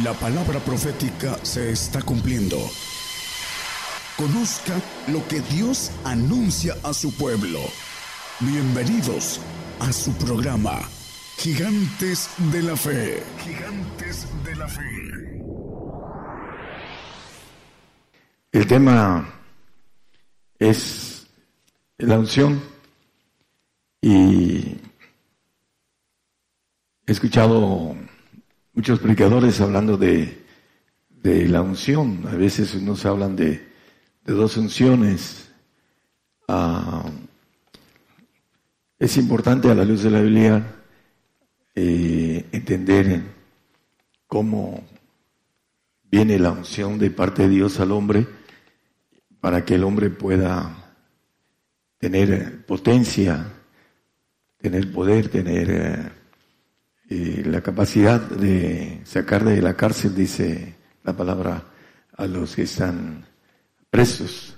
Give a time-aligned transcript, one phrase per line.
[0.00, 2.56] La palabra profética se está cumpliendo.
[4.16, 7.60] Conozca lo que Dios anuncia a su pueblo.
[8.40, 9.38] Bienvenidos
[9.80, 10.80] a su programa,
[11.36, 13.22] Gigantes de la Fe.
[13.44, 15.42] Gigantes de la Fe.
[18.50, 19.30] El tema
[20.58, 21.26] es
[21.98, 22.62] la unción
[24.00, 24.78] y
[27.06, 27.94] he escuchado
[28.74, 30.40] muchos predicadores hablando de,
[31.22, 32.24] la unción.
[32.26, 33.68] A veces nos hablan de,
[34.24, 35.50] dos unciones.
[36.48, 37.04] Ah,
[38.98, 40.76] es importante a la luz de la Biblia
[41.74, 43.22] eh, entender
[44.26, 44.84] cómo
[46.10, 48.26] viene la unción de parte de Dios al hombre
[49.40, 50.94] para que el hombre pueda
[51.98, 53.46] tener potencia,
[54.58, 56.21] tener poder, tener eh,
[57.44, 60.74] la capacidad de sacar de la cárcel, dice
[61.04, 61.64] la palabra,
[62.16, 63.24] a los que están
[63.90, 64.56] presos,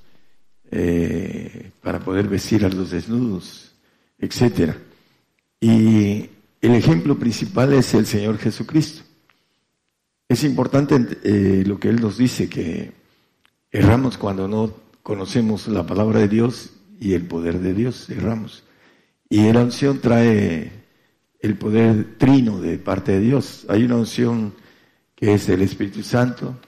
[0.71, 3.75] eh, para poder vestir a los desnudos,
[4.19, 4.77] etcétera.
[5.61, 6.29] Y
[6.61, 9.03] el ejemplo principal es el Señor Jesucristo.
[10.29, 12.93] Es importante eh, lo que Él nos dice, que
[13.71, 18.65] erramos cuando no conocemos la palabra de Dios y el poder de Dios, erramos.
[19.29, 20.84] Y la unción trae
[21.45, 23.67] el poder trino de parte de Dios.
[23.69, 24.55] Hay una unción
[25.15, 26.59] que es del Espíritu Santo,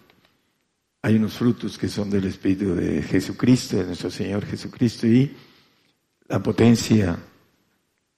[1.01, 5.35] hay unos frutos que son del Espíritu de Jesucristo, de nuestro Señor Jesucristo, y
[6.29, 7.19] la potencia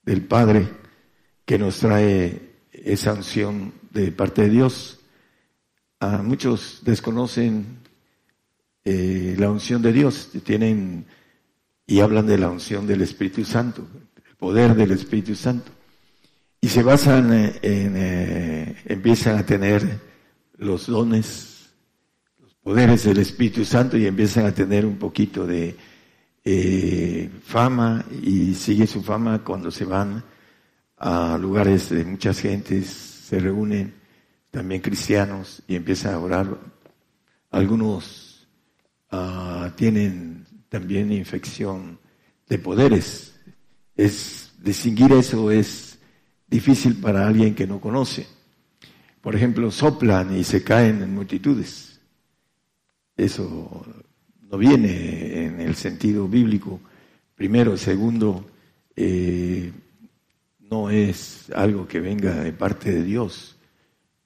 [0.03, 0.67] del Padre
[1.45, 4.99] que nos trae esa unción de parte de Dios.
[6.01, 7.77] A muchos desconocen
[8.83, 11.05] eh, la unción de Dios, tienen
[11.87, 13.87] y hablan de la unción del Espíritu Santo,
[14.27, 15.78] el poder del Espíritu Santo
[16.61, 19.99] y se basan en, eh, empiezan a tener
[20.57, 21.69] los dones,
[22.41, 25.75] los poderes del Espíritu Santo y empiezan a tener un poquito de
[26.43, 30.23] eh, fama y sigue su fama cuando se van
[30.97, 33.93] a lugares de muchas gentes, se reúnen
[34.51, 36.57] también cristianos y empiezan a orar.
[37.51, 38.47] Algunos
[39.11, 41.99] ah, tienen también infección
[42.47, 43.33] de poderes.
[43.95, 45.88] Es distinguir eso es
[46.49, 48.27] difícil para alguien que no conoce.
[49.21, 51.99] Por ejemplo, soplan y se caen en multitudes.
[53.15, 53.85] Eso
[54.49, 56.79] no viene en el sentido bíblico.
[57.35, 58.49] Primero, segundo,
[58.95, 59.71] eh,
[60.59, 63.57] no es algo que venga de parte de Dios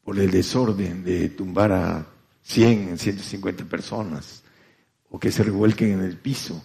[0.03, 2.07] por el desorden de tumbar a
[2.43, 4.43] 100, 150 personas
[5.09, 6.63] o que se revuelquen en el piso.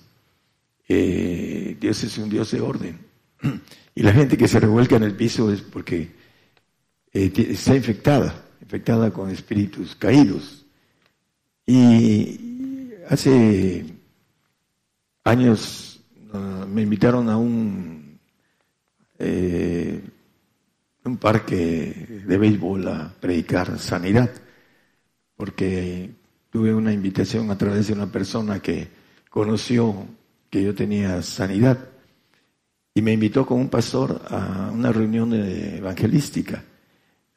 [0.89, 3.08] Eh, Dios es un Dios de orden.
[3.95, 6.09] Y la gente que se revuelca en el piso es porque
[7.13, 10.65] eh, está infectada, infectada con espíritus caídos.
[11.67, 13.85] Y hace
[15.25, 16.01] años
[16.33, 17.39] ah, me invitaron a
[19.19, 20.01] eh,
[21.05, 24.31] un parque de béisbol a predicar sanidad,
[25.37, 26.11] porque
[26.51, 28.89] tuve una invitación a través de una persona que
[29.29, 30.07] conoció
[30.51, 31.98] que yo tenía sanidad
[32.99, 36.65] y me invitó con un pastor a una reunión evangelística.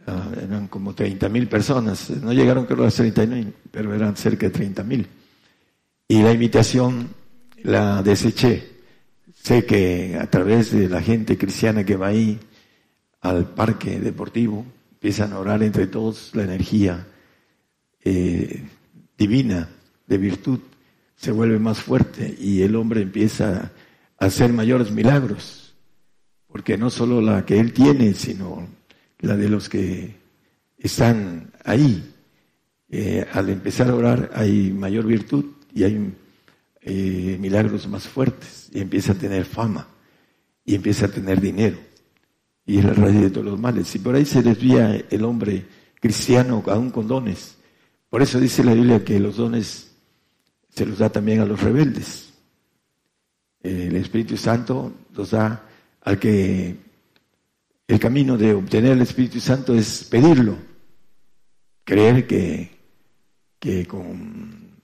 [0.08, 4.18] Ah, eran como 30 mil personas, no llegaron creo a las 30 mil, pero eran
[4.18, 5.08] cerca de 30 mil.
[6.08, 7.10] Y la invitación
[7.62, 8.70] la deseché.
[9.36, 12.40] Sé que a través de la gente cristiana que va ahí
[13.20, 17.06] al parque deportivo, empiezan a orar entre todos la energía
[18.04, 18.64] eh,
[19.16, 19.70] divina
[20.08, 20.60] de virtud
[21.16, 23.72] se vuelve más fuerte y el hombre empieza
[24.22, 25.74] hacer mayores milagros,
[26.48, 28.68] porque no solo la que Él tiene, sino
[29.20, 30.16] la de los que
[30.78, 32.08] están ahí.
[32.90, 36.14] Eh, al empezar a orar hay mayor virtud y hay
[36.82, 39.88] eh, milagros más fuertes y empieza a tener fama
[40.66, 41.78] y empieza a tener dinero
[42.66, 43.96] y es la raíz de todos los males.
[43.96, 45.66] Y por ahí se desvía el hombre
[46.00, 47.56] cristiano aún con dones.
[48.10, 49.96] Por eso dice la Biblia que los dones
[50.70, 52.31] se los da también a los rebeldes
[53.64, 55.64] el Espíritu Santo nos da
[56.02, 56.76] al que
[57.88, 60.56] el camino de obtener el Espíritu Santo es pedirlo,
[61.84, 62.72] creer que,
[63.60, 64.82] que con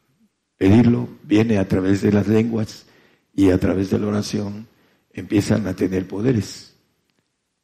[0.57, 2.85] pedirlo viene a través de las lenguas
[3.33, 4.67] y a través de la oración
[5.13, 6.75] empiezan a tener poderes.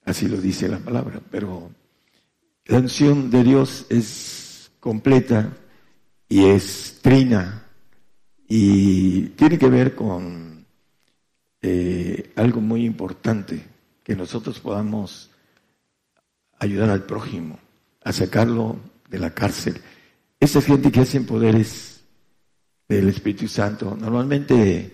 [0.05, 1.21] Así lo dice la palabra.
[1.31, 1.71] Pero
[2.65, 5.51] la unción de Dios es completa
[6.29, 7.63] y es trina
[8.47, 10.52] y tiene que ver con
[11.65, 13.65] eh, algo muy importante,
[14.03, 15.31] que nosotros podamos
[16.59, 17.57] ayudar al prójimo
[18.03, 18.75] a sacarlo
[19.09, 19.79] de la cárcel.
[20.41, 22.03] Esa gente que hacen poderes
[22.89, 24.93] del Espíritu Santo, normalmente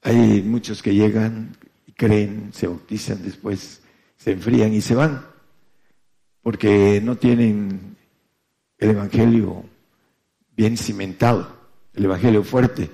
[0.00, 1.54] hay muchos que llegan,
[1.94, 3.82] creen, se bautizan, después
[4.16, 5.26] se enfrían y se van,
[6.40, 7.98] porque no tienen
[8.78, 9.64] el Evangelio
[10.56, 11.58] bien cimentado,
[11.92, 12.90] el Evangelio fuerte,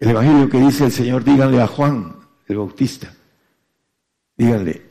[0.00, 2.19] el Evangelio que dice el Señor, díganle a Juan
[2.52, 3.14] el Bautista,
[4.36, 4.82] díganle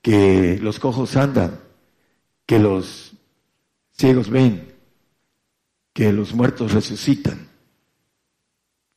[0.00, 1.60] que los cojos andan,
[2.46, 3.12] que los
[3.92, 4.72] ciegos ven,
[5.92, 7.48] que los muertos resucitan,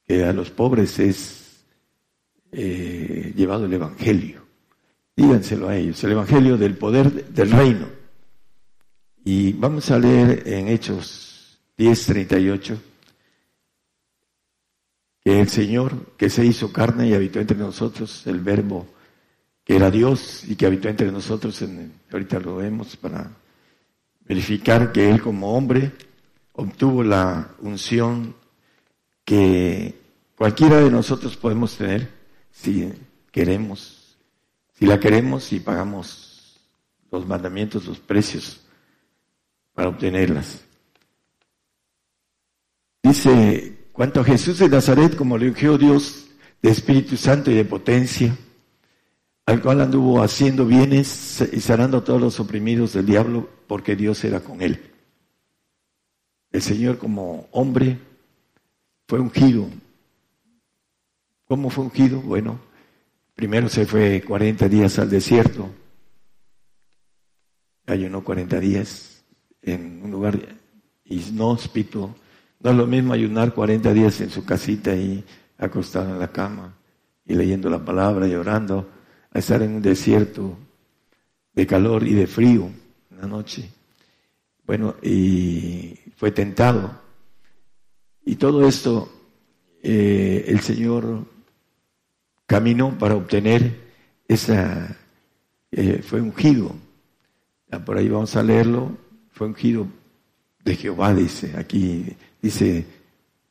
[0.06, 1.65] que a los pobres es
[2.51, 4.45] eh, llevado el Evangelio.
[5.15, 7.88] Díganselo a ellos, el Evangelio del poder del reino.
[9.23, 12.77] Y vamos a leer en Hechos 10:38
[15.25, 18.86] que el Señor que se hizo carne y habitó entre nosotros, el verbo
[19.63, 23.31] que era Dios y que habitó entre nosotros, en, ahorita lo vemos para
[24.27, 25.92] verificar que Él como hombre
[26.54, 28.36] obtuvo la unción
[29.24, 30.00] que
[30.38, 32.07] cualquiera de nosotros podemos tener
[32.51, 32.94] si
[33.31, 34.16] queremos,
[34.74, 36.62] si la queremos y pagamos
[37.12, 38.62] los mandamientos, los precios
[39.74, 40.63] para obtenerlas.
[43.01, 46.27] Dice, cuanto a Jesús de Nazaret, como le dijo Dios
[46.62, 48.38] de Espíritu Santo y de potencia,
[49.45, 54.21] al cual anduvo haciendo bienes y sanando a todos los oprimidos del diablo, porque Dios
[54.25, 54.92] era con él.
[56.51, 57.97] El Señor como hombre
[59.07, 59.69] fue ungido.
[61.45, 62.19] ¿Cómo fue ungido?
[62.19, 62.59] Bueno,
[63.33, 65.69] primero se fue 40 días al desierto,
[67.86, 69.24] ayunó 40 días
[69.62, 70.38] en un lugar
[71.06, 72.13] inhóspito.
[72.65, 75.23] No es lo mismo ayunar 40 días en su casita y
[75.59, 76.75] acostado en la cama
[77.23, 78.89] y leyendo la palabra y orando
[79.31, 80.57] a estar en un desierto
[81.53, 82.71] de calor y de frío
[83.12, 83.69] una noche.
[84.65, 87.00] Bueno, y fue tentado.
[88.25, 89.13] Y todo esto
[89.83, 91.23] eh, el Señor
[92.47, 93.79] caminó para obtener
[94.27, 94.97] esa,
[95.69, 96.75] eh, fue ungido.
[97.85, 98.97] por ahí vamos a leerlo,
[99.29, 99.85] fue ungido
[100.63, 102.85] de Jehová, dice, aquí dice,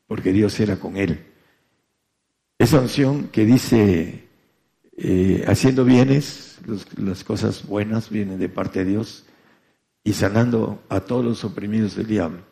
[0.06, 1.24] porque Dios era con él.
[2.58, 4.24] Esa unción que dice
[4.96, 6.58] eh, haciendo bienes,
[6.96, 9.24] las cosas buenas vienen de parte de Dios
[10.04, 12.42] y sanando a todos los oprimidos del diablo.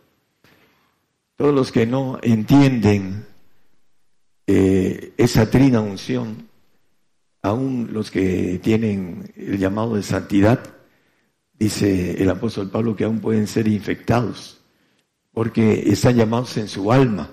[1.36, 3.26] Todos los que no entienden
[4.46, 6.48] eh, esa trina unción,
[7.42, 10.74] aún los que tienen el llamado de santidad,
[11.56, 14.61] dice el apóstol Pablo que aún pueden ser infectados,
[15.32, 17.30] porque están llamados en su alma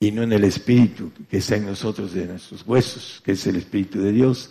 [0.00, 3.56] y no en el Espíritu que está en nosotros, de nuestros huesos, que es el
[3.56, 4.50] Espíritu de Dios,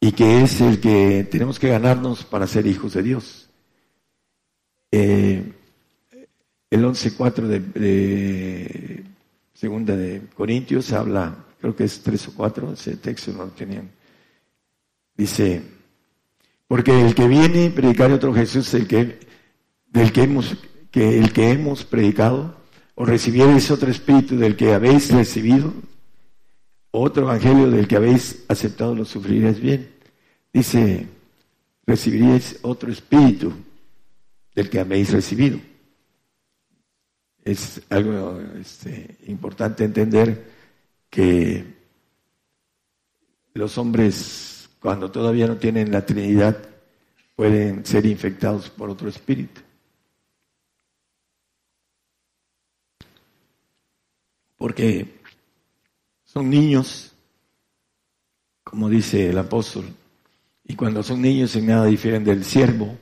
[0.00, 3.48] y que es el que tenemos que ganarnos para ser hijos de Dios.
[4.90, 5.52] Eh,
[6.70, 9.04] el 11.4 de, de
[9.54, 13.90] segunda de Corintios habla, creo que es tres o cuatro, ese texto no lo tenían.
[15.14, 15.62] Dice,
[16.66, 19.18] porque el que viene a predicar otro Jesús, el que,
[19.88, 20.56] del que hemos,
[20.90, 22.56] que el que hemos predicado,
[22.94, 25.72] o recibierais otro espíritu del que habéis recibido,
[26.90, 29.88] otro evangelio del que habéis aceptado, lo sufriréis bien.
[30.52, 31.06] Dice,
[31.86, 33.52] recibiréis otro espíritu
[34.54, 35.60] del que habéis recibido.
[37.44, 40.50] Es algo este, importante entender
[41.08, 41.64] que
[43.54, 46.58] los hombres, cuando todavía no tienen la Trinidad,
[47.34, 49.60] pueden ser infectados por otro espíritu.
[54.60, 55.06] Porque
[56.22, 57.12] son niños,
[58.62, 59.86] como dice el apóstol,
[60.64, 62.94] y cuando son niños en nada difieren del siervo,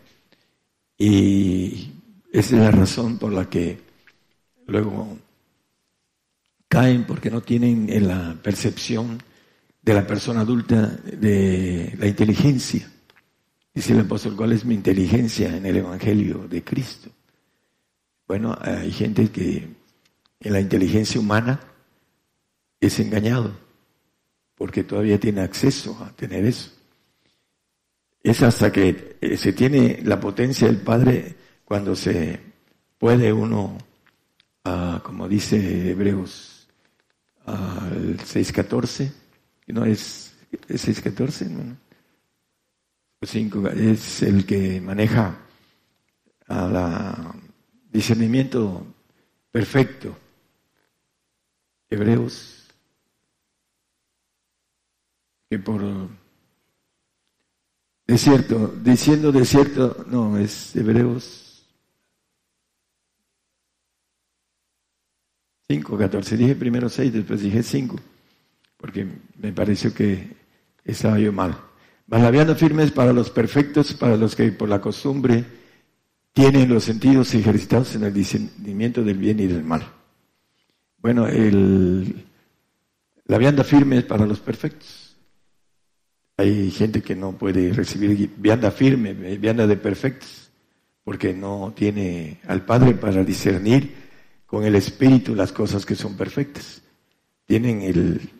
[0.96, 1.90] y
[2.32, 3.76] esa es la razón por la que
[4.68, 5.18] luego
[6.68, 9.20] caen porque no tienen en la percepción
[9.82, 12.88] de la persona adulta de la inteligencia.
[13.74, 17.10] Dice el apóstol, ¿cuál es mi inteligencia en el Evangelio de Cristo?
[18.28, 19.77] Bueno, hay gente que
[20.40, 21.60] en la inteligencia humana
[22.80, 23.58] es engañado,
[24.54, 26.70] porque todavía tiene acceso a tener eso.
[28.22, 32.40] Es hasta que eh, se tiene la potencia del Padre cuando se
[32.98, 33.78] puede uno,
[34.64, 36.68] ah, como dice Hebreos
[37.46, 39.12] al 6.14,
[39.68, 40.34] no es,
[40.68, 41.76] es 6.14, no,
[43.20, 45.38] 5, es el que maneja
[46.46, 47.32] al
[47.90, 48.86] discernimiento
[49.50, 50.16] perfecto
[51.90, 52.58] hebreos
[55.50, 55.82] que por
[58.06, 61.66] desierto, diciendo desierto, no, es hebreos
[65.70, 67.96] 5, 14, dije primero 6, después dije 5,
[68.76, 69.06] porque
[69.38, 70.36] me pareció que
[70.84, 71.58] estaba yo mal.
[72.06, 75.44] Balabiano firmes para los perfectos, para los que por la costumbre
[76.32, 79.97] tienen los sentidos ejercitados en el discernimiento del bien y del mal.
[80.98, 82.26] Bueno, el,
[83.26, 85.16] la vianda firme es para los perfectos.
[86.36, 90.50] Hay gente que no puede recibir vianda firme, vianda de perfectos,
[91.04, 93.94] porque no tiene al Padre para discernir
[94.46, 96.82] con el Espíritu las cosas que son perfectas.
[97.46, 98.30] Tienen el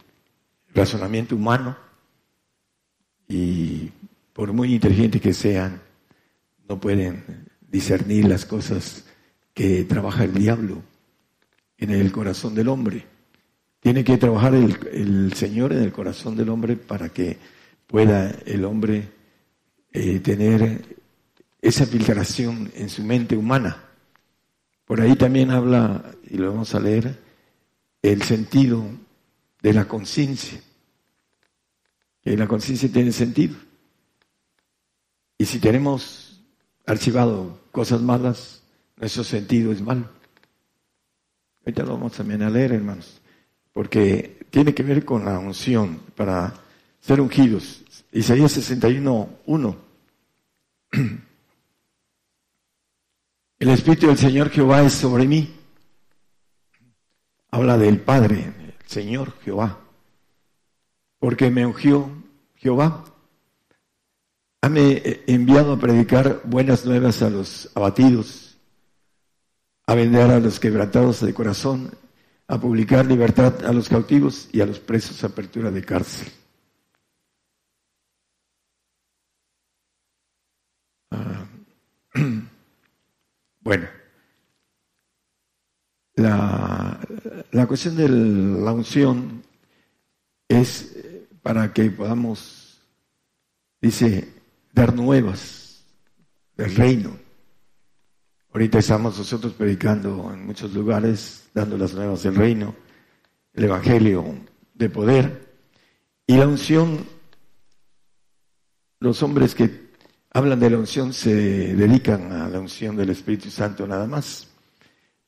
[0.74, 1.76] razonamiento humano
[3.28, 3.90] y
[4.32, 5.80] por muy inteligentes que sean,
[6.68, 9.04] no pueden discernir las cosas
[9.54, 10.82] que trabaja el diablo
[11.78, 13.06] en el corazón del hombre.
[13.80, 17.38] Tiene que trabajar el, Señor en el corazón del hombre para que
[17.86, 19.08] pueda el hombre
[19.92, 20.96] eh, tener
[21.62, 23.84] esa filtración en su mente humana.
[24.84, 27.18] Por ahí también habla, y lo vamos a leer,
[28.02, 28.84] el sentido
[29.62, 30.60] de la conciencia.
[32.22, 33.56] Que la conciencia tiene sentido.
[35.36, 36.40] Y si tenemos
[36.84, 38.62] archivado cosas malas,
[38.96, 40.08] nuestro sentido es malo.
[41.68, 43.20] Ahorita lo vamos también a leer, hermanos
[43.78, 46.52] porque tiene que ver con la unción para
[47.00, 47.84] ser ungidos.
[48.10, 49.76] Isaías 61, 1.
[53.60, 55.54] El Espíritu del Señor Jehová es sobre mí.
[57.52, 59.78] Habla del Padre, el Señor Jehová.
[61.20, 62.10] Porque me ungió
[62.56, 63.04] Jehová.
[64.60, 68.47] Hame enviado a predicar buenas nuevas a los abatidos,
[69.88, 71.90] a vender a los quebrantados de corazón,
[72.46, 76.28] a publicar libertad a los cautivos y a los presos apertura de cárcel.
[81.10, 81.46] Ah,
[83.60, 83.88] bueno,
[86.16, 87.00] la,
[87.52, 89.42] la cuestión de la unción
[90.48, 90.96] es
[91.40, 92.82] para que podamos,
[93.80, 94.34] dice,
[94.74, 95.82] dar nuevas
[96.58, 97.27] del reino.
[98.52, 102.74] Ahorita estamos nosotros predicando en muchos lugares, dando las nuevas del reino,
[103.52, 104.24] el Evangelio
[104.74, 105.54] de poder.
[106.26, 107.06] Y la unción,
[109.00, 109.88] los hombres que
[110.30, 114.48] hablan de la unción se dedican a la unción del Espíritu Santo nada más,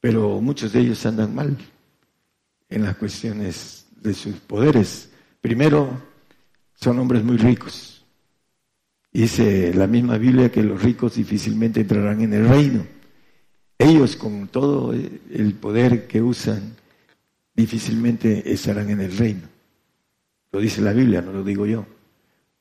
[0.01, 1.59] pero muchos de ellos andan mal
[2.71, 5.11] en las cuestiones de sus poderes.
[5.43, 6.03] Primero,
[6.75, 8.03] son hombres muy ricos.
[9.13, 13.00] Dice la misma Biblia que los ricos difícilmente entrarán en el reino.
[13.81, 16.77] Ellos con todo el poder que usan
[17.55, 19.49] difícilmente estarán en el reino.
[20.53, 21.87] Lo dice la Biblia, no lo digo yo.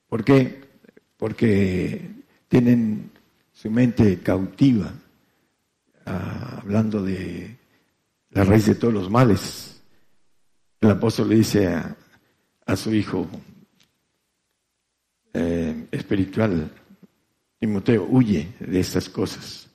[0.07, 0.63] ¿Por qué?
[1.17, 2.09] Porque
[2.47, 3.11] tienen
[3.51, 4.93] su mente cautiva,
[6.05, 7.53] ah, hablando de
[8.29, 9.81] la raíz de todos los males.
[10.79, 11.97] El apóstol le dice a,
[12.77, 13.27] su hijo
[15.33, 16.71] eh, espiritual,
[17.59, 19.68] Timoteo, huye de estas cosas.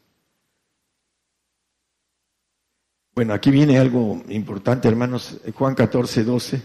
[3.14, 5.38] Bueno, aquí viene algo importante, hermanos.
[5.54, 6.62] Juan 14, 12.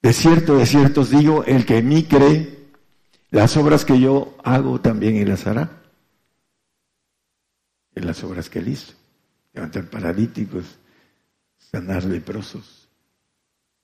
[0.00, 2.68] De cierto, de cierto os digo, el que en mí cree,
[3.30, 5.82] las obras que yo hago también él las hará.
[7.94, 8.94] En las obras que él hizo.
[9.52, 10.64] Levantar paralíticos,
[11.58, 12.88] sanar leprosos,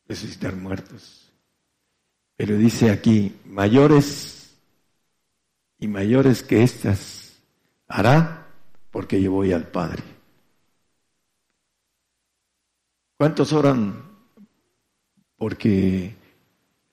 [0.09, 1.31] resucitar muertos.
[2.37, 4.51] Pero dice aquí, mayores
[5.79, 7.20] y mayores que estas
[7.91, 8.47] hará
[8.91, 10.03] porque yo voy al Padre.
[13.19, 14.03] ¿Cuántos oran
[15.37, 16.15] porque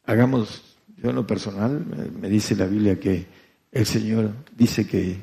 [0.03, 1.85] hagamos, yo en lo personal,
[2.19, 3.25] me dice la Biblia que
[3.71, 5.17] el Señor dice que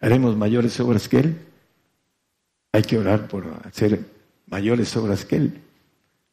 [0.00, 1.38] haremos mayores obras que Él?
[2.72, 4.04] Hay que orar por hacer
[4.46, 5.60] mayores obras que Él.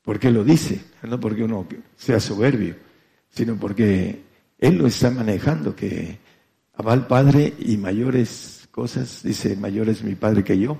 [0.01, 2.75] Porque lo dice, no porque uno sea soberbio,
[3.29, 4.23] sino porque
[4.57, 6.17] Él lo está manejando, que
[6.85, 10.77] va al Padre y mayores cosas, dice, mayor es mi Padre que yo.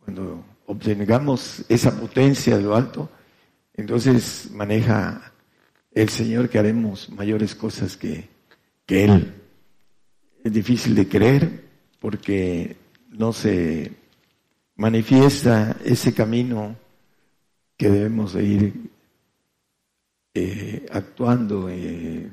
[0.00, 3.08] Cuando obtengamos esa potencia de lo alto,
[3.72, 5.32] entonces maneja
[5.92, 8.28] el Señor que haremos mayores cosas que,
[8.84, 9.32] que Él.
[10.42, 11.68] Es difícil de creer
[12.00, 12.76] porque
[13.10, 13.92] no se
[14.74, 16.74] manifiesta ese camino
[17.76, 18.90] que debemos de ir
[20.34, 22.28] eh, actuando, eh,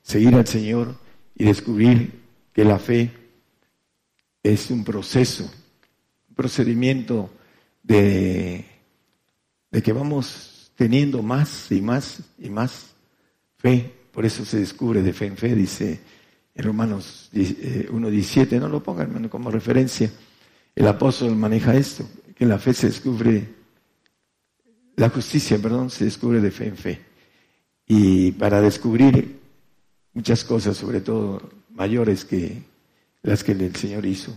[0.00, 0.96] seguir al Señor
[1.36, 2.22] y descubrir
[2.54, 3.23] que la fe
[4.44, 5.50] es un proceso,
[6.28, 7.30] un procedimiento
[7.82, 8.64] de,
[9.70, 12.94] de que vamos teniendo más y más y más
[13.56, 13.90] fe.
[14.12, 16.00] Por eso se descubre de fe en fe, dice
[16.54, 20.12] en Romanos 1.17, eh, no lo pongan como referencia,
[20.76, 23.48] el apóstol maneja esto, que la fe se descubre,
[24.94, 27.00] la justicia, perdón, se descubre de fe en fe.
[27.88, 29.40] Y para descubrir
[30.12, 32.62] muchas cosas, sobre todo mayores que
[33.24, 34.36] las que el Señor hizo,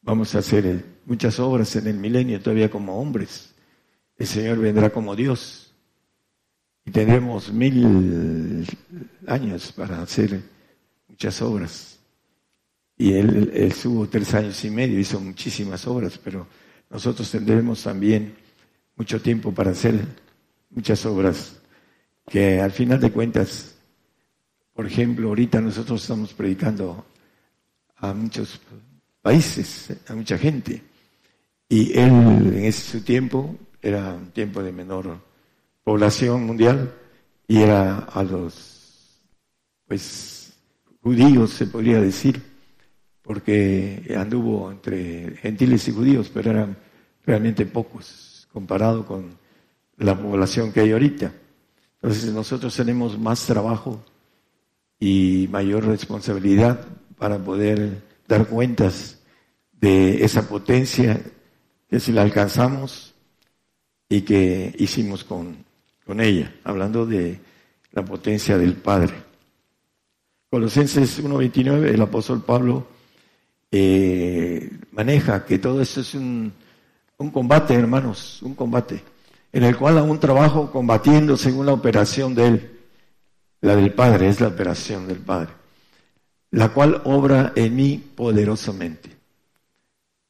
[0.00, 3.52] vamos a hacer muchas obras en el milenio todavía como hombres.
[4.16, 5.74] El Señor vendrá como Dios
[6.86, 8.64] y tendremos mil
[9.26, 10.40] años para hacer
[11.08, 11.98] muchas obras.
[12.96, 13.74] Y él, él
[14.08, 16.46] tres años y medio, hizo muchísimas obras, pero
[16.88, 18.36] nosotros tendremos también
[18.94, 20.06] mucho tiempo para hacer
[20.70, 21.56] muchas obras
[22.28, 23.74] que al final de cuentas,
[24.72, 27.04] por ejemplo, ahorita nosotros estamos predicando
[28.10, 28.60] a muchos
[29.22, 30.82] países, a mucha gente,
[31.68, 32.10] y él
[32.54, 35.18] en ese tiempo era un tiempo de menor
[35.82, 36.94] población mundial
[37.46, 39.20] y era a los
[39.86, 40.52] pues
[41.02, 42.42] judíos se podría decir
[43.22, 46.76] porque anduvo entre gentiles y judíos pero eran
[47.26, 49.36] realmente pocos comparado con
[49.98, 51.32] la población que hay ahorita.
[51.96, 54.02] Entonces nosotros tenemos más trabajo
[54.98, 56.86] y mayor responsabilidad
[57.18, 59.18] para poder dar cuentas
[59.72, 61.20] de esa potencia
[61.88, 63.14] que si la alcanzamos
[64.08, 65.64] y que hicimos con
[66.04, 67.40] con ella, hablando de
[67.92, 69.14] la potencia del Padre.
[70.50, 72.86] Colosenses 1.29, el apóstol Pablo
[73.70, 76.52] eh, maneja que todo esto es un,
[77.16, 79.02] un combate, hermanos, un combate,
[79.52, 82.70] en el cual aún trabajo combatiendo según la operación de Él.
[83.62, 85.50] La del Padre es la operación del Padre,
[86.54, 89.10] la cual obra en mí poderosamente.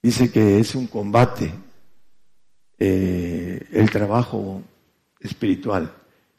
[0.03, 1.53] Dice que es un combate,
[2.79, 4.63] eh, el trabajo
[5.21, 5.93] espiritual,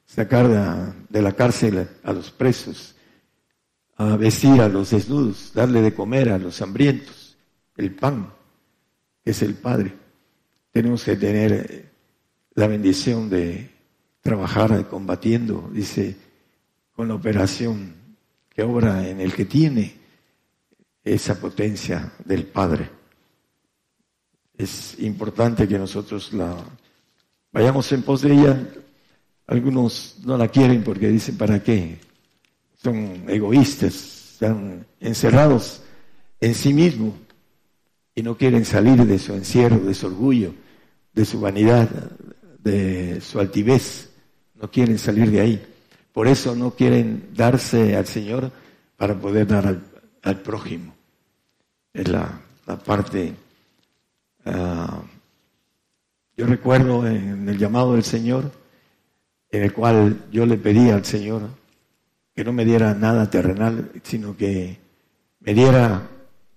[0.04, 2.96] sacar de, la cárcel a los presos,
[3.98, 7.38] a vestir a los desnudos, darle de comer a los hambrientos,
[7.78, 8.34] el pan,
[9.24, 9.94] que es el Padre.
[10.72, 11.86] Tenemos que tener eh,
[12.56, 13.70] la bendición de
[14.22, 16.16] trabajar combatiendo, dice,
[16.92, 18.05] con la operación
[18.56, 19.94] que obra en el que tiene
[21.04, 22.90] esa potencia del Padre.
[24.58, 26.56] Es importante que nosotros la
[27.52, 28.68] vayamos en pos de ella.
[29.48, 32.00] Algunos no la quieren porque dicen, ¿para qué?
[32.82, 35.82] Son egoístas, están encerrados
[36.40, 37.14] en sí mismos
[38.16, 40.54] y no quieren salir de su encierro, de su orgullo,
[41.14, 41.90] de su vanidad,
[42.64, 44.12] de su altivez.
[44.56, 45.75] No quieren salir de ahí.
[46.16, 48.50] Por eso no quieren darse al Señor
[48.96, 49.82] para poder dar
[50.22, 50.96] al, prójimo.
[51.92, 52.40] Es la,
[52.86, 53.34] parte
[54.46, 55.02] ah,
[56.38, 58.50] yo recuerdo en el llamado del Señor,
[59.52, 61.50] en el cual yo le pedí al Señor
[62.34, 64.78] que no me diera nada terrenal, sino que
[65.42, 66.08] me diera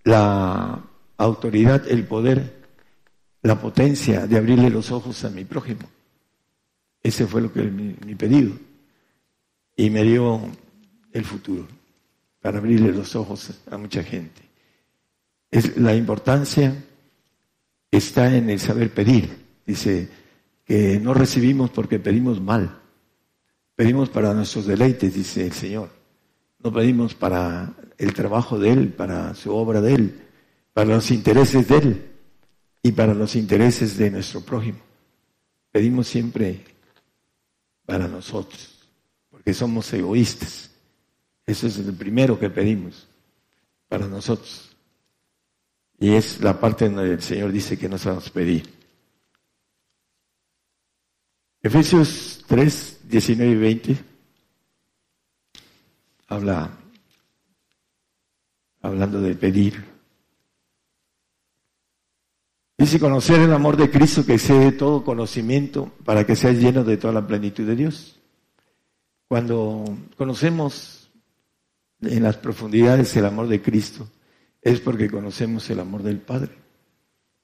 [0.05, 0.85] la
[1.17, 2.63] autoridad, el poder,
[3.43, 5.83] la potencia de abrirle los ojos a mi prójimo.
[7.03, 8.68] Ese fue lo que mi pedido.
[9.79, 10.43] Y me dio
[11.13, 11.67] el futuro
[12.43, 14.43] para abrirle los ojos a mucha gente.
[15.51, 16.85] Es la importancia
[17.91, 19.31] está en el saber pedir.
[19.67, 20.09] Dice
[20.65, 22.81] que no recibimos porque pedimos mal.
[23.75, 25.91] Pedimos para nuestros deleites, dice el Señor.
[26.63, 30.21] No pedimos para el trabajo de Él, para su obra de Él,
[30.73, 32.11] para los intereses de Él
[32.83, 34.79] y para los intereses de nuestro prójimo.
[35.71, 36.65] Pedimos siempre
[37.87, 38.78] para nosotros,
[39.49, 40.71] porque somos egoístas.
[41.47, 43.09] Eso es el primero que pedimos,
[43.89, 44.77] para nosotros.
[45.99, 48.69] Y es la parte donde el Señor dice que nos vamos a pedir.
[51.63, 53.97] Efesios 3, 19 y 20
[56.27, 56.71] habla,
[58.83, 59.83] hablando de pedir.
[62.77, 66.99] Dice conocer el amor de Cristo que excede todo conocimiento para que seas lleno de
[66.99, 68.18] toda la plenitud de Dios.
[69.29, 69.85] Cuando
[70.17, 71.11] conocemos
[72.01, 74.09] en las profundidades el amor de Cristo,
[74.63, 76.51] es porque conocemos el amor del Padre.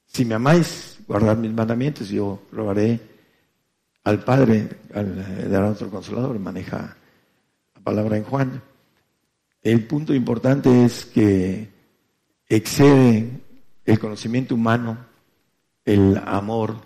[0.06, 3.00] Si me amáis, guardad mis mandamientos, yo probaré
[4.04, 6.96] al Padre, al eh, dar otro consolador, maneja
[7.74, 8.62] la palabra en Juan.
[9.62, 11.68] El punto importante es que
[12.48, 13.28] excede
[13.84, 14.98] el conocimiento humano
[15.84, 16.76] el amor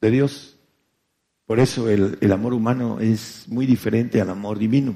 [0.00, 0.57] de Dios.
[1.48, 4.94] Por eso el, amor humano es muy diferente al amor divino.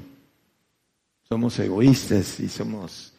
[1.27, 3.15] Somos egoístas y somos,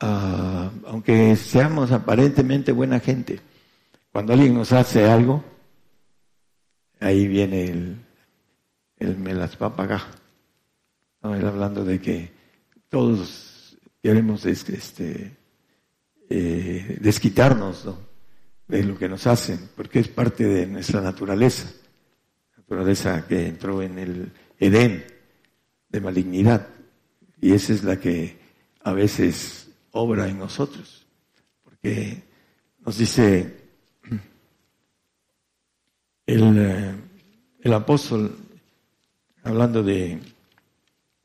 [0.00, 3.38] ah, aunque seamos aparentemente buena gente,
[4.10, 5.44] cuando alguien nos hace algo,
[6.98, 7.96] ahí viene el,
[8.98, 10.02] el me las va a pagar.
[11.20, 12.32] hablando de que
[12.88, 15.36] todos queremos este,
[16.28, 17.88] eh, desquitarnos
[18.66, 21.70] de lo que nos hacen, porque es parte de nuestra naturaleza,
[23.28, 25.04] que entró en el Edén
[25.88, 26.68] de malignidad,
[27.40, 28.36] y esa es la que
[28.82, 31.06] a veces obra en nosotros,
[31.62, 32.22] porque
[32.84, 33.56] nos dice
[36.26, 36.94] el, eh,
[37.60, 38.36] el apóstol,
[39.42, 40.18] hablando de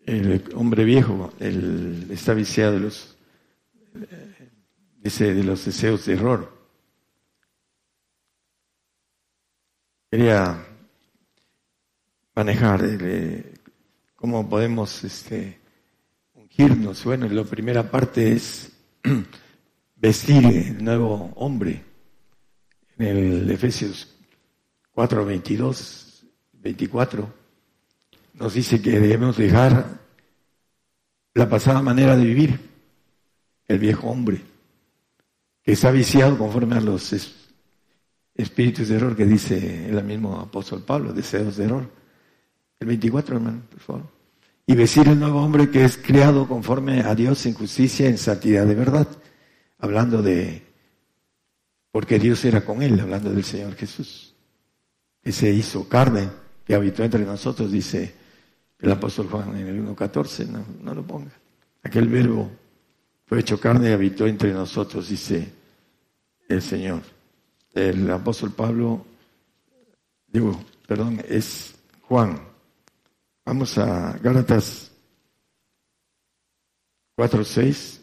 [0.06, 3.16] el hombre viejo, el, está viciado de los,
[4.98, 6.58] dice, de los deseos de error.
[10.12, 10.66] Quería
[12.40, 13.54] manejar eh,
[14.16, 15.60] cómo podemos este,
[16.34, 17.04] ungirnos.
[17.04, 18.72] Bueno, la primera parte es
[19.98, 21.84] vestir el nuevo hombre.
[22.98, 24.16] En el Efesios
[24.92, 27.34] 4, 22, 24
[28.36, 30.00] nos dice que debemos dejar
[31.34, 32.58] la pasada manera de vivir,
[33.68, 34.42] el viejo hombre,
[35.62, 37.14] que está viciado conforme a los
[38.34, 41.99] espíritus de error que dice el mismo apóstol Pablo, deseos de error.
[42.80, 44.04] El 24, hermano, por favor.
[44.66, 48.66] Y vestir el nuevo hombre que es creado conforme a Dios en justicia, en santidad
[48.66, 49.08] de verdad.
[49.80, 50.62] Hablando de,
[51.92, 54.36] porque Dios era con él, hablando del Señor Jesús,
[55.24, 56.30] que se hizo carne,
[56.66, 58.14] que habitó entre nosotros, dice
[58.80, 61.32] el apóstol Juan en el 1.14, no, no lo ponga.
[61.84, 62.50] Aquel verbo
[63.26, 65.52] fue hecho carne y habitó entre nosotros, dice
[66.48, 67.02] el Señor.
[67.74, 69.06] El apóstol Pablo,
[70.28, 72.40] digo, perdón, es Juan.
[73.50, 74.92] Vamos a Gálatas
[77.18, 78.00] 4.6.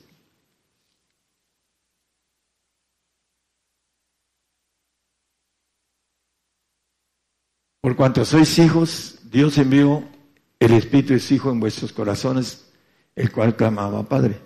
[7.80, 10.02] Por cuanto sois hijos, Dios envió
[10.58, 12.72] el Espíritu es Hijo en vuestros corazones,
[13.14, 14.40] el cual clamaba Padre.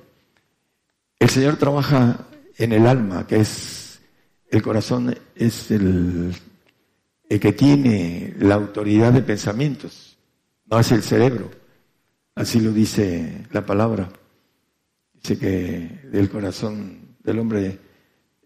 [1.19, 2.27] El Señor trabaja
[2.59, 4.03] en el alma, que es
[4.51, 6.35] el corazón, es el
[7.27, 10.10] que tiene la autoridad de pensamientos,
[10.71, 11.51] no es el cerebro.
[12.35, 14.11] Así lo dice la palabra.
[15.15, 17.79] Dice que del corazón del hombre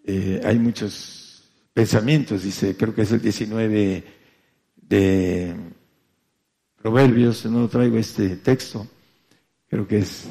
[0.05, 4.05] eh, hay muchos pensamientos, dice, creo que es el 19
[4.77, 5.55] de
[6.81, 8.87] Proverbios, no traigo este texto,
[9.69, 10.25] creo que es,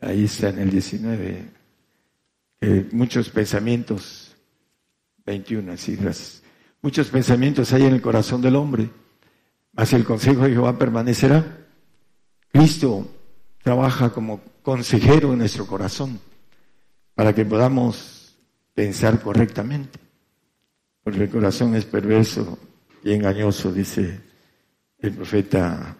[0.00, 1.44] ahí está en el 19,
[2.92, 4.36] muchos pensamientos,
[5.26, 5.98] 21, así.
[6.80, 8.88] Muchos pensamientos hay en el corazón del hombre,
[9.78, 11.56] mas el consejo de Jehová permanecerá.
[12.50, 13.08] Cristo
[13.62, 16.18] trabaja como consejero en nuestro corazón
[17.14, 18.36] para que podamos
[18.74, 20.00] pensar correctamente,
[21.04, 22.58] porque el corazón es perverso
[23.04, 24.20] y engañoso, dice
[24.98, 25.96] el profeta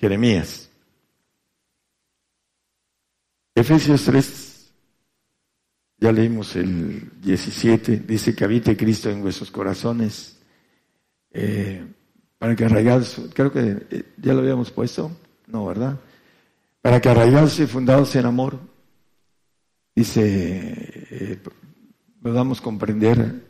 [0.00, 0.70] Jeremías.
[3.54, 4.72] Efesios 3,
[5.98, 10.38] ya leímos el 17, dice que habite Cristo en vuestros corazones,
[11.32, 11.84] eh,
[12.40, 15.10] para que arraigados, creo que eh, ya lo habíamos puesto,
[15.46, 16.00] no, ¿verdad?
[16.80, 18.58] Para que arraigados y fundados en amor,
[19.94, 21.38] dice, eh,
[22.22, 23.44] podamos comprender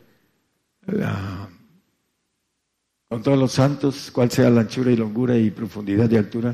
[3.07, 6.53] con todos los santos, cuál sea la anchura y longura y profundidad y altura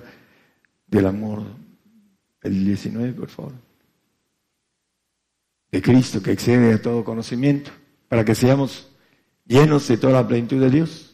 [0.85, 1.41] del amor.
[2.43, 3.53] El 19, por favor.
[5.71, 7.71] De Cristo que excede a todo conocimiento,
[8.07, 8.91] para que seamos
[9.47, 11.06] llenos de toda la plenitud de Dios.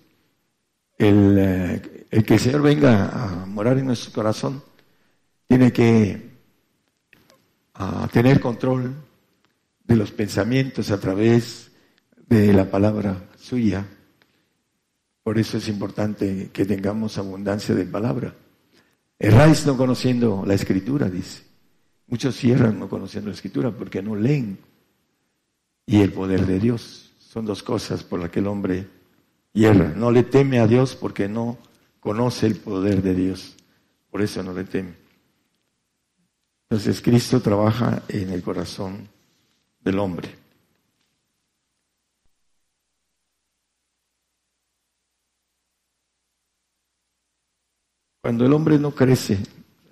[0.98, 4.64] El, eh, el que el Señor venga a morar en nuestro corazón
[5.48, 6.32] tiene que
[7.74, 8.94] a tener control
[9.84, 11.72] de los pensamientos a través
[12.28, 13.86] de la palabra suya
[15.24, 18.36] por eso es importante que tengamos abundancia de palabra.
[19.18, 21.44] Erráis no conociendo la escritura, dice.
[22.08, 24.60] Muchos cierran no conociendo la escritura porque no leen.
[25.86, 27.14] Y el poder de Dios.
[27.20, 28.86] Son dos cosas por las que el hombre
[29.54, 31.58] No le teme a Dios porque no
[32.00, 33.56] conoce el poder de Dios.
[34.10, 34.96] Por eso no le teme.
[36.70, 39.08] Entonces Cristo trabaja en el corazón
[39.82, 40.36] del hombre.
[48.22, 49.38] Cuando el hombre no crece,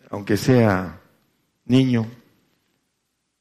[0.09, 1.01] aunque sea
[1.65, 2.07] niño,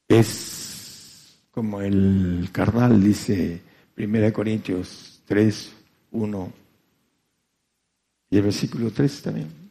[0.09, 3.63] es como el carnal, dice
[3.97, 5.80] 1 Corintios 3,
[6.13, 6.53] 1
[8.31, 9.71] y el versículo 3 también.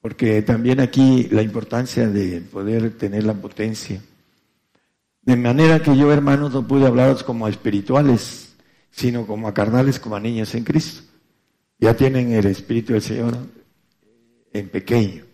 [0.00, 4.02] Porque también aquí la importancia de poder tener la potencia.
[5.22, 8.54] De manera que yo, hermanos, no pude hablaros como a espirituales,
[8.90, 11.02] sino como a carnales, como a niños en Cristo.
[11.78, 13.36] Ya tienen el Espíritu del Señor,
[14.52, 15.24] en pequeño.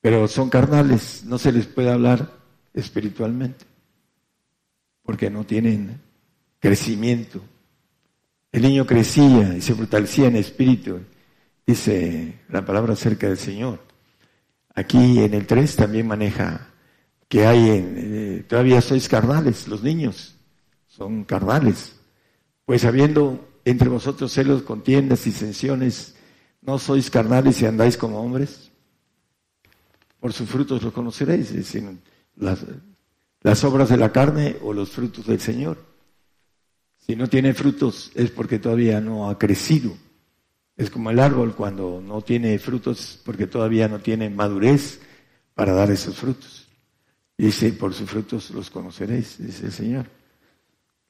[0.00, 2.30] pero son carnales, no se les puede hablar
[2.74, 3.64] espiritualmente,
[5.02, 5.98] porque no tienen
[6.58, 7.40] crecimiento.
[8.54, 11.00] El niño crecía y se fortalecía en espíritu,
[11.66, 13.80] dice la palabra acerca del Señor.
[14.72, 16.68] Aquí en el 3 también maneja
[17.28, 20.36] que hay, en, eh, todavía sois carnales, los niños
[20.86, 21.96] son carnales.
[22.64, 26.14] Pues habiendo entre vosotros celos, contiendas y sensiones,
[26.62, 28.70] ¿no sois carnales y andáis como hombres?
[30.20, 31.98] Por sus frutos los conoceréis, es decir,
[32.36, 35.93] las obras de la carne o los frutos del Señor.
[37.06, 39.94] Si no tiene frutos es porque todavía no ha crecido.
[40.76, 45.00] Es como el árbol cuando no tiene frutos porque todavía no tiene madurez
[45.54, 46.66] para dar esos frutos.
[47.36, 50.06] Dice, por sus frutos los conoceréis, dice el Señor.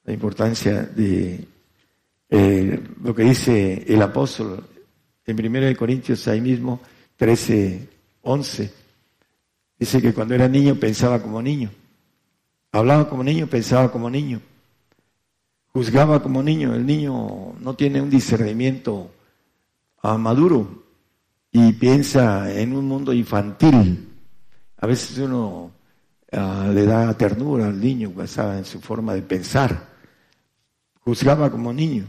[0.04, 1.46] La importancia de
[2.28, 4.66] eh, lo que dice el apóstol
[5.24, 6.80] en 1 Corintios, ahí mismo,
[7.16, 7.88] 13,
[8.22, 8.72] 11.
[9.78, 11.70] Dice que cuando era niño pensaba como niño.
[12.72, 14.40] Hablaba como niño, pensaba como niño.
[15.74, 16.74] Juzgaba como niño.
[16.74, 19.10] El niño no tiene un discernimiento
[20.02, 20.84] ah, maduro
[21.52, 24.08] y piensa en un mundo infantil.
[24.78, 25.70] A veces uno
[26.32, 29.92] ah, le da ternura al niño, en su forma de pensar.
[31.00, 32.06] Juzgaba como niño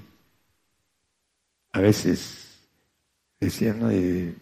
[1.76, 2.58] a veces
[3.38, 3.90] decían, ¿no?
[3.90, 4.34] De,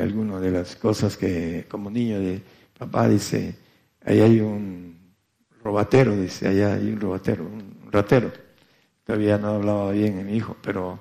[0.00, 2.42] algunas de las cosas que como niño de
[2.76, 3.56] papá dice,
[4.04, 4.87] ahí hay un
[5.68, 8.32] robatero, dice, allá hay un robatero, un ratero.
[9.04, 10.98] Todavía no hablaba bien mi hijo, pero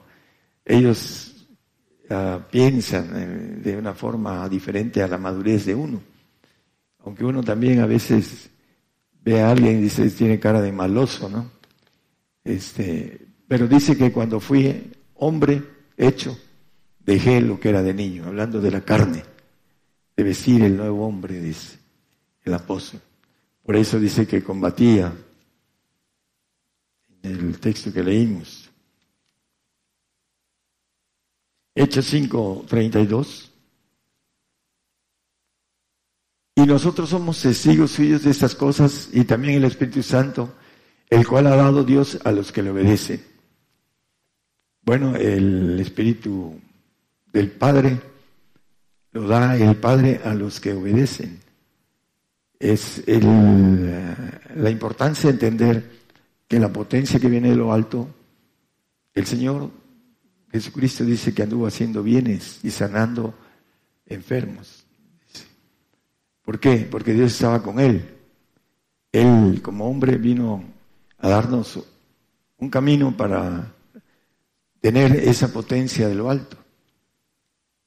[0.66, 1.48] ellos
[2.10, 6.02] ah, piensan de una forma diferente a la madurez de uno.
[7.06, 8.50] Aunque uno también a veces
[9.24, 11.50] ve a alguien y dice, tiene cara de maloso, ¿no?
[12.44, 15.64] Este, pero dice que cuando fui hombre
[15.96, 16.38] hecho,
[17.00, 19.24] dejé lo que era de niño, hablando de la carne,
[20.18, 21.78] de vestir el nuevo hombre, dice
[22.44, 23.00] el apóstol.
[23.68, 25.14] Por eso dice que combatía
[27.22, 28.70] en el texto que leímos.
[31.76, 33.52] Hechos 5:32.
[36.56, 40.56] Y nosotros somos testigos suyos de estas cosas y también el Espíritu Santo,
[41.10, 43.22] el cual ha dado Dios a los que le obedecen.
[44.82, 46.58] Bueno, el Espíritu
[47.34, 48.00] del Padre
[49.12, 51.47] lo da el Padre a los que obedecen.
[52.60, 55.92] Es la importancia de entender
[56.48, 58.08] que la potencia que viene de lo alto,
[59.14, 59.70] el Señor
[60.52, 63.34] Jesucristo dice que anduvo haciendo bienes y sanando
[64.06, 64.86] enfermos.
[66.44, 66.88] ¿Por qué?
[66.90, 68.10] Porque Dios estaba con él.
[69.12, 70.64] Él como hombre vino
[71.18, 71.84] a darnos
[72.58, 73.74] un camino para
[74.80, 76.58] tener esa potencia de lo alto.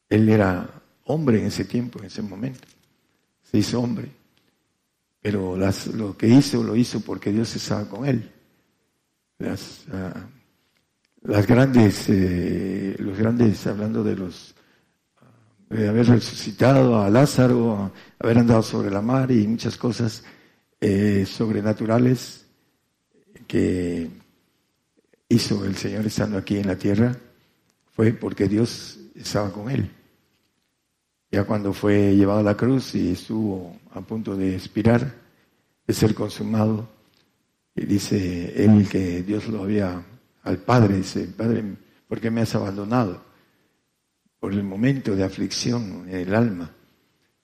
[0.09, 0.68] Él era
[1.04, 2.68] hombre en ese tiempo, en ese momento.
[3.42, 4.19] Se hizo hombre.
[5.22, 8.30] Pero lo que hizo, lo hizo porque Dios estaba con él.
[9.38, 10.26] Las, ah,
[11.22, 14.54] las grandes, eh, los grandes, hablando de los,
[15.68, 20.24] de haber resucitado a Lázaro, haber andado sobre la mar y muchas cosas
[20.80, 22.46] eh, sobrenaturales
[23.46, 24.09] que
[25.28, 27.14] hizo el Señor estando aquí en la tierra
[27.90, 29.90] fue porque Dios estaba con él.
[31.31, 35.14] Ya cuando fue llevado a la cruz y estuvo a punto de expirar,
[35.87, 36.88] de ser consumado,
[37.75, 40.03] y dice él que Dios lo había
[40.43, 41.62] al Padre, dice, Padre,
[42.09, 43.23] ¿por qué me has abandonado?
[44.40, 46.71] Por el momento de aflicción en el alma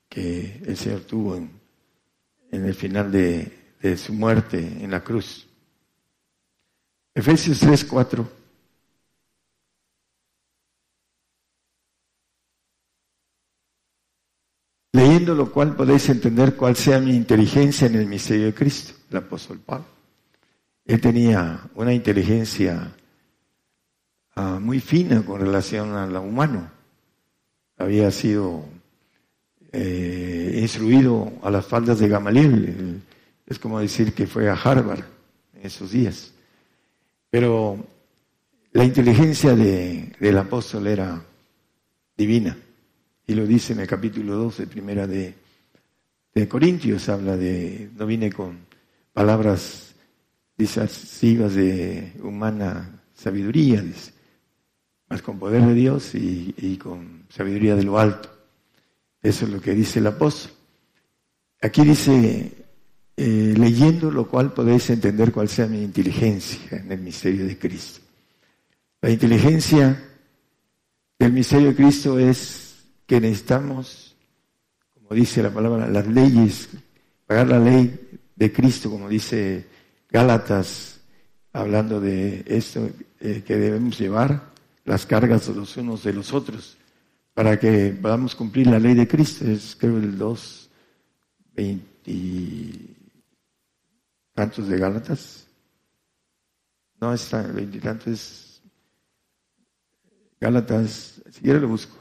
[0.08, 1.50] que el Señor tuvo en,
[2.50, 5.46] el final de su muerte en la cruz.
[7.16, 8.28] Efesios 3, 4.
[15.20, 19.58] Lo cual podéis entender cuál sea mi inteligencia en el misterio de Cristo, el apóstol
[19.60, 19.86] Pablo.
[20.84, 22.92] Él tenía una inteligencia
[24.34, 26.70] ah, muy fina con relación a lo humano.
[27.78, 28.66] Había sido
[29.72, 33.02] eh, instruido a las faldas de Gamaliel.
[33.46, 35.04] Es como decir que fue a Harvard
[35.54, 36.34] en esos días.
[37.30, 37.82] Pero
[38.72, 41.22] la inteligencia del apóstol era
[42.18, 42.56] divina.
[43.26, 45.34] Y lo dice en el capítulo 12, primera de,
[46.34, 48.58] de Corintios, habla de, no vine con
[49.12, 49.94] palabras
[50.56, 54.12] disasivas de humana sabiduría, dice,
[55.08, 58.30] más con poder de Dios y, con sabiduría de lo alto.
[59.22, 60.52] Eso es lo que dice el apóstol.
[61.62, 62.52] Aquí dice
[63.16, 68.00] eh, leyendo lo cual podéis entender cuál sea mi inteligencia en el misterio de Cristo.
[69.00, 70.04] La inteligencia
[71.18, 72.65] del misterio de Cristo es
[73.06, 74.16] que necesitamos
[75.06, 76.68] como dice la palabra, las leyes,
[77.26, 79.64] pagar la ley de Cristo, como dice
[80.10, 81.00] Gálatas,
[81.52, 82.90] hablando de esto
[83.20, 84.50] eh, que debemos llevar,
[84.84, 86.76] las cargas de los unos de los otros,
[87.34, 89.44] para que podamos cumplir la ley de Cristo.
[89.44, 90.70] Es creo el 2,
[91.54, 92.96] 20
[94.34, 95.46] tantos de Gálatas.
[97.00, 98.62] No el veintitantos, es
[100.40, 101.95] Gálatas, si quiere lo busco.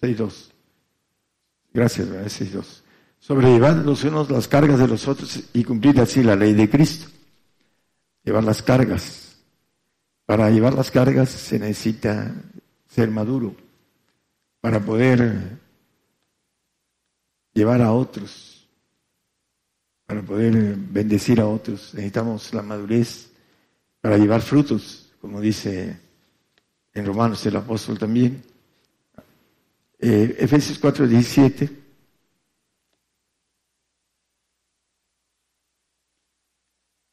[0.00, 0.50] 6.2.
[1.72, 2.82] Gracias, 6.2.
[3.18, 7.08] Sobrellevar los unos las cargas de los otros y cumplir así la ley de Cristo.
[8.24, 9.36] Llevar las cargas.
[10.24, 12.34] Para llevar las cargas se necesita
[12.88, 13.54] ser maduro
[14.60, 15.58] para poder
[17.54, 18.68] llevar a otros,
[20.06, 21.94] para poder bendecir a otros.
[21.94, 23.30] Necesitamos la madurez
[24.00, 25.98] para llevar frutos, como dice
[26.92, 28.42] en Romanos el apóstol también.
[30.02, 31.68] Eh, Efesios 4, 17.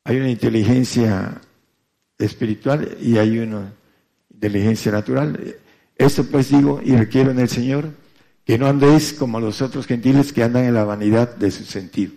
[0.06, 1.42] Hay una inteligencia
[2.18, 3.74] espiritual y hay una
[4.34, 5.58] inteligencia natural.
[5.98, 7.92] Esto pues digo y requiero en el Señor
[8.46, 12.14] que no andéis como los otros gentiles que andan en la vanidad de su sentido.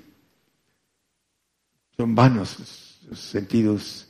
[1.97, 4.07] Son vanos sus sentidos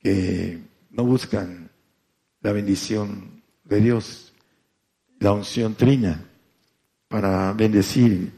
[0.00, 0.58] que
[0.90, 1.70] no buscan
[2.40, 4.31] la bendición de Dios,
[5.22, 6.20] la unción trina
[7.06, 8.32] para bendecir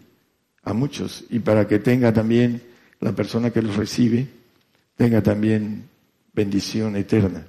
[0.62, 2.62] a muchos y para que tenga también
[3.00, 4.28] la persona que los recibe,
[4.94, 5.88] tenga también
[6.34, 7.46] bendición eterna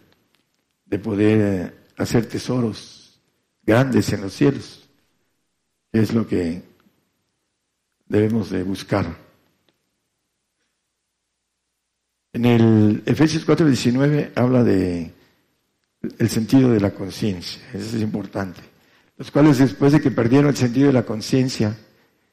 [0.86, 3.20] de poder hacer tesoros
[3.64, 4.88] grandes en los cielos.
[5.92, 6.64] Es lo que
[8.08, 9.18] debemos de buscar.
[12.32, 15.12] En el Efesios 4:19 habla de
[16.20, 18.75] el sentido de la conciencia, eso es importante.
[19.18, 21.78] Los cuales después de que perdieron el sentido de la conciencia,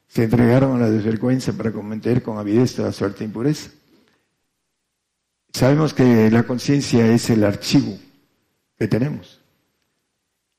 [0.07, 3.71] se entregaron a la desvergüenza para cometer con avidez toda suerte de impureza.
[5.51, 7.97] Sabemos que la conciencia es el archivo
[8.77, 9.39] que tenemos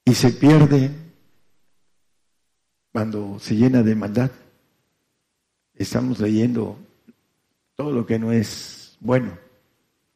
[0.05, 0.91] y se pierde
[2.93, 4.31] cuando se llena de maldad.
[5.75, 6.79] Estamos leyendo
[7.75, 9.37] todo lo que no es bueno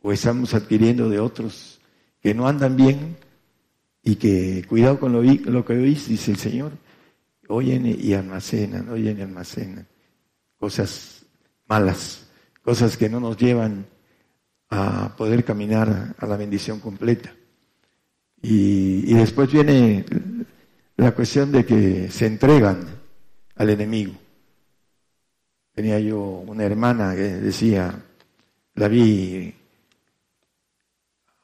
[0.00, 1.80] o estamos adquiriendo de otros
[2.20, 3.16] que no andan bien
[4.08, 6.72] y que cuidado con lo, lo que oís, dice el Señor.
[7.48, 9.86] Oyen y almacenan, oyen y almacenan
[10.58, 11.26] cosas
[11.66, 12.26] malas,
[12.62, 13.84] cosas que no nos llevan
[14.70, 17.34] a poder caminar a la bendición completa.
[18.40, 20.06] Y, después viene
[20.96, 22.80] la cuestión de que se entregan
[23.56, 24.14] al enemigo.
[25.74, 27.94] Tenía yo una hermana que decía,
[28.74, 29.52] la vi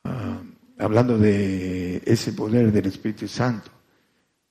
[0.04, 0.40] ah,
[0.84, 3.70] hablando de ese poder del Espíritu Santo.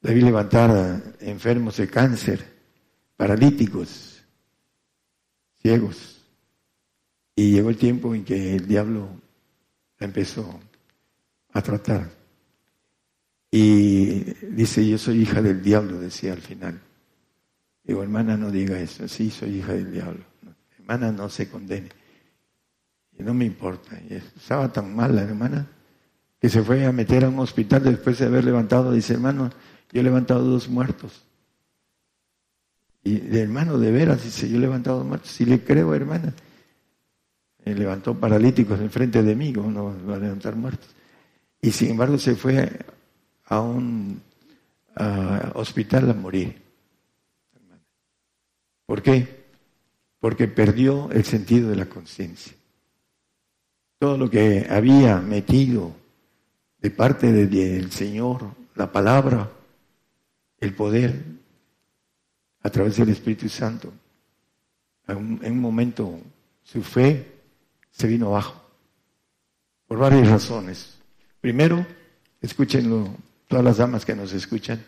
[0.02, 2.43] Vi levantar enfermos de cáncer,
[3.15, 4.24] paralíticos,
[5.62, 6.22] ciegos.
[7.36, 9.10] Y llegó el tiempo en que el diablo
[10.00, 10.60] empezó
[11.54, 12.10] a tratar.
[13.50, 16.82] Y dice, yo soy hija del diablo, decía al final.
[17.84, 19.08] Digo, hermana, no diga eso.
[19.08, 20.24] Sí, soy hija del diablo.
[20.80, 21.89] hermana, no se condene.
[23.17, 24.02] Y no me importa.
[24.10, 25.67] Y estaba tan mal la hermana
[26.43, 28.91] que se fue a meter a un hospital después de haber levantado.
[28.91, 29.49] Dice, hermano,
[29.93, 31.23] yo he levantado dos muertos.
[33.01, 35.32] Y hermano, de veras, dice, yo he levantado dos muertos.
[35.32, 36.34] Si le creo, hermana.
[37.63, 40.89] Me levantó paralíticos enfrente de mí, ¿cómo no va a levantar muertos?
[41.62, 42.77] Y sin embargo se fue
[43.45, 44.21] a un
[45.53, 46.62] hospital a morir.
[48.86, 49.45] ¿Por qué?
[50.19, 52.51] Porque perdió el sentido de la conciencia.
[53.97, 56.03] Todo lo que había metido
[56.84, 59.50] de parte del Señor, la palabra,
[60.60, 61.24] el poder,
[62.62, 63.93] a través del Espíritu Santo,
[65.08, 66.19] en un momento
[66.62, 67.39] su fe
[67.89, 68.62] se vino abajo,
[69.88, 70.97] por varias razones.
[71.39, 71.88] Primero,
[72.41, 73.16] escúchenlo
[73.47, 74.84] todas las damas que nos escuchan,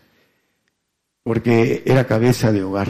[1.24, 2.89] porque era cabeza de hogar.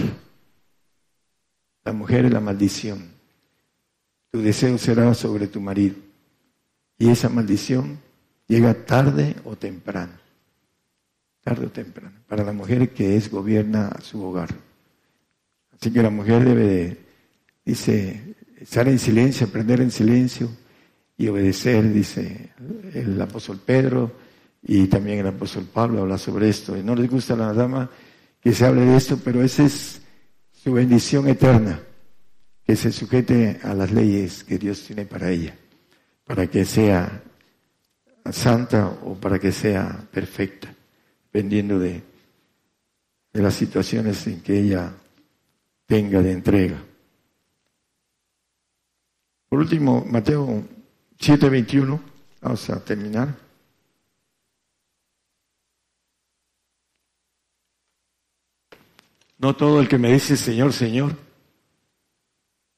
[1.84, 3.11] La mujer es la maldición.
[4.32, 5.95] Tu deseo será sobre tu marido.
[6.97, 7.99] Y esa maldición
[8.47, 10.13] llega tarde o temprano.
[11.43, 12.19] Tarde o temprano.
[12.27, 14.49] Para la mujer que es gobierna su hogar.
[15.71, 16.97] Así que la mujer debe,
[17.63, 20.49] dice, estar en silencio, aprender en silencio
[21.17, 22.51] y obedecer, dice
[22.93, 24.11] el apóstol Pedro
[24.63, 26.77] y también el apóstol Pablo habla sobre esto.
[26.77, 27.89] Y no les gusta a la dama
[28.41, 30.01] que se hable de esto, pero esa es
[30.51, 31.79] su bendición eterna,
[32.63, 35.55] que se sujete a las leyes que Dios tiene para ella,
[36.25, 37.21] para que sea
[38.32, 40.73] santa o para que sea perfecta,
[41.32, 42.15] dependiendo de
[43.36, 44.93] de las situaciones en que ella
[45.86, 46.82] tenga de entrega.
[49.49, 50.63] Por último, Mateo
[51.19, 51.99] 7:21,
[52.39, 53.36] vamos a terminar.
[59.38, 61.17] No todo el que me dice Señor, Señor,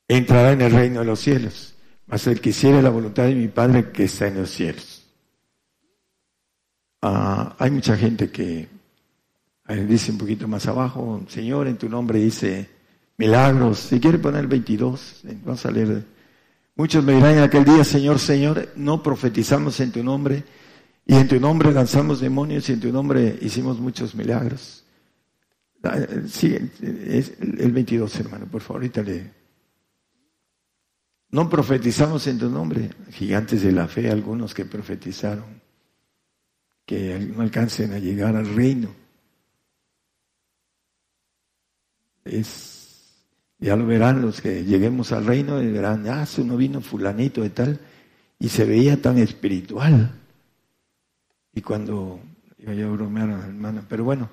[0.07, 1.75] entrará en el reino de los cielos,
[2.07, 4.96] mas el que hiciere la voluntad de mi Padre que está en los cielos.
[7.01, 8.67] Ah, hay mucha gente que
[9.87, 12.69] dice un poquito más abajo, Señor, en tu nombre dice
[13.17, 13.79] milagros.
[13.79, 16.05] Si quiere poner el 22, vamos a leer.
[16.75, 20.43] Muchos me dirán en aquel día, Señor, Señor, no profetizamos en tu nombre,
[21.05, 24.83] y en tu nombre lanzamos demonios, y en tu nombre hicimos muchos milagros.
[25.83, 29.03] Ah, sí, el 22, hermano, por favor, ahorita.
[31.31, 35.61] No profetizamos en tu nombre, gigantes de la fe, algunos que profetizaron,
[36.87, 38.89] que alcancen a llegar al reino.
[42.23, 43.13] Es,
[43.59, 47.41] ya lo verán los que lleguemos al reino y verán, ah, si uno vino fulanito
[47.41, 47.79] de tal,
[48.39, 50.13] y se veía tan espiritual.
[51.53, 52.21] Y cuando,
[52.57, 54.29] iba yo a bromear a pero bueno,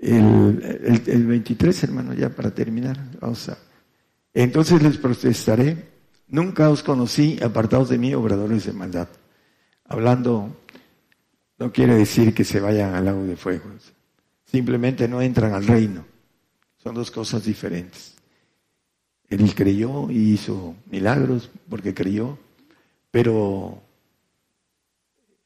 [0.00, 3.58] el, el, 23, hermano, ya para terminar, vamos a...
[4.32, 5.90] Entonces les protestaré,
[6.26, 9.08] nunca os conocí apartados de mí, obradores de maldad.
[9.84, 10.63] Hablando,
[11.58, 13.64] no quiere decir que se vayan al lago de fuego,
[14.44, 16.04] simplemente no entran al reino.
[16.82, 18.14] Son dos cosas diferentes.
[19.28, 22.38] Él creyó y hizo milagros porque creyó,
[23.10, 23.82] pero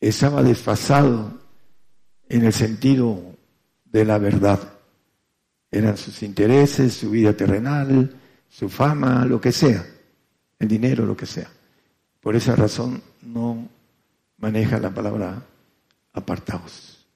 [0.01, 1.39] estaba desfasado
[2.29, 3.37] en el sentido
[3.85, 4.75] de la verdad.
[5.71, 8.15] Eran sus intereses, su vida terrenal,
[8.49, 9.85] su fama, lo que sea,
[10.59, 11.51] el dinero, lo que sea.
[12.21, 13.69] Por esa razón no
[14.39, 15.43] maneja la palabra
[16.13, 17.07] apartados.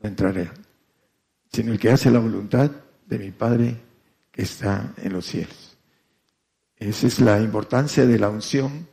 [0.00, 0.50] No entraré.
[1.52, 2.70] Sino el que hace la voluntad
[3.06, 3.76] de mi Padre
[4.30, 5.76] que está en los cielos.
[6.76, 8.88] Esa es la importancia de la unción.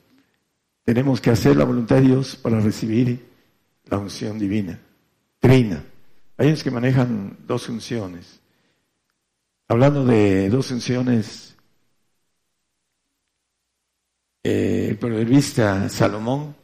[0.84, 3.28] Tenemos que hacer la voluntad de Dios para recibir
[3.86, 4.80] la unción divina.
[5.40, 5.84] Trina.
[6.38, 8.40] Hay unos que manejan dos unciones.
[9.68, 11.56] Hablando de dos unciones,
[14.44, 16.56] eh, el proverbista Salomón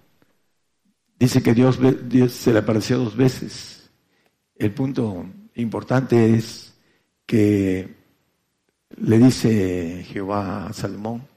[1.20, 3.90] dice que Dios, Dios se le apareció dos veces.
[4.56, 6.74] El punto importante es
[7.26, 7.96] que
[8.98, 11.28] le dice Jehová a Salomón,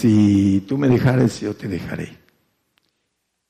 [0.00, 2.16] si tú me dejares, yo te dejaré.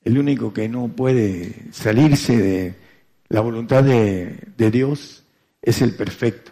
[0.03, 2.75] El único que no puede salirse de
[3.29, 5.23] la voluntad de, Dios
[5.61, 6.51] es el perfecto.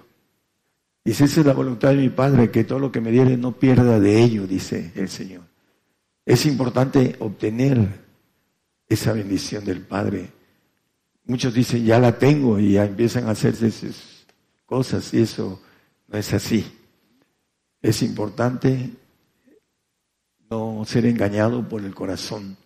[1.04, 3.54] Dice, esa es la voluntad de mi Padre, que todo lo que me diere no
[3.54, 5.42] pierda de ello, dice el Señor.
[6.26, 8.09] Es importante obtener
[8.90, 10.32] esa bendición del Padre.
[11.26, 14.26] Muchos dicen, ya la tengo y ya empiezan a hacerse esos
[14.66, 15.62] cosas y eso
[16.08, 16.66] no es así.
[17.82, 18.90] Es importante
[20.50, 22.58] no ser engañado por el corazón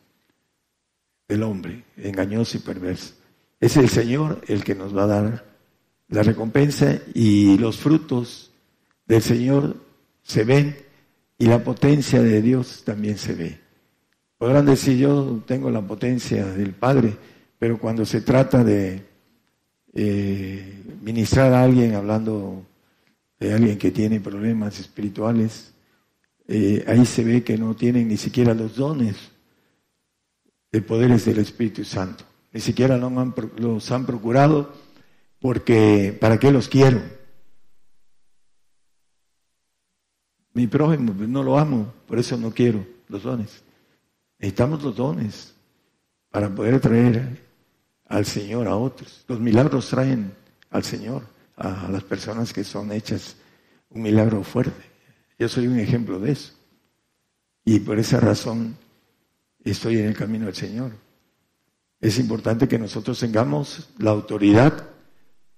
[1.28, 3.16] del hombre, engañoso y perverso.
[3.60, 5.54] Es el Señor el que nos va a dar
[6.08, 8.52] la recompensa y los frutos
[9.06, 9.76] del Señor
[10.22, 10.78] se ven
[11.38, 13.63] y la potencia de Dios también se ve.
[14.44, 17.16] Podrán decir, yo tengo la potencia del Padre,
[17.58, 19.02] pero cuando se trata de
[19.94, 22.66] eh, ministrar a alguien hablando
[23.40, 25.74] de alguien que tiene problemas espirituales,
[26.46, 29.16] eh, ahí se ve que no tienen ni siquiera los dones
[30.74, 32.26] de poderes del Espíritu Santo.
[32.52, 34.74] Ni siquiera los han procurado
[35.40, 37.02] porque ¿para qué los quiero?
[40.54, 43.63] Mi prójimo pues, no lo amo, por eso no quiero los dones.
[44.44, 45.54] Necesitamos los dones
[46.30, 47.42] para poder traer
[48.08, 49.24] al Señor a otros.
[49.30, 50.34] Los milagros traen
[50.70, 51.24] al Señor
[51.56, 53.38] a las personas que son hechas
[53.90, 54.84] un milagro fuerte.
[55.40, 56.52] Yo soy un ejemplo de eso.
[57.64, 58.76] Y por esa razón
[59.64, 60.92] estoy en el camino del Señor.
[62.02, 64.90] Es importante que nosotros tengamos la autoridad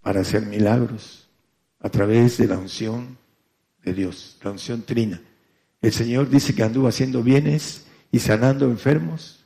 [0.01, 1.27] para hacer milagros
[1.79, 3.17] a través de la unción
[3.83, 5.19] de Dios, la unción trina.
[5.81, 9.43] El Señor dice que anduvo haciendo bienes y sanando enfermos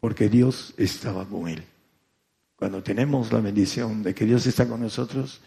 [0.00, 1.62] porque Dios estaba con él.
[2.56, 5.40] Cuando tenemos la bendición de que Dios está con nosotros,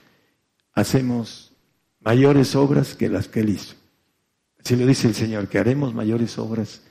[0.71, 1.51] hacemos
[1.99, 3.75] mayores obras que las que Él hizo.
[4.57, 6.81] Así lo dice el Señor, que haremos mayores obras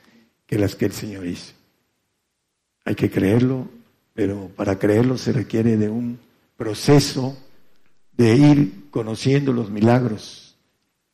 [0.45, 1.53] que las que el Señor hizo.
[2.83, 3.67] Hay que creerlo,
[4.13, 6.19] pero para creerlo se requiere de un
[6.57, 7.35] proceso
[8.11, 10.55] de ir conociendo los milagros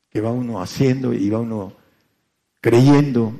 [0.09, 1.71] que va uno haciendo y va uno
[2.59, 3.39] creyendo